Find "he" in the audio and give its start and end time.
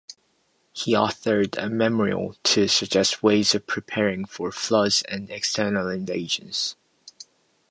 0.73-0.93